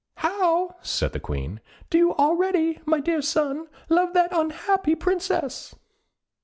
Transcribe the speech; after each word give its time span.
"How!" 0.15 0.77
said 0.81 1.13
the 1.13 1.19
Queen; 1.19 1.59
"do 1.91 1.97
you 1.99 2.15
already, 2.15 2.79
my 2.87 2.99
dear 2.99 3.21
son, 3.21 3.67
love 3.87 4.13
that 4.15 4.35
unhappy 4.35 4.95
Princess?" 4.95 5.75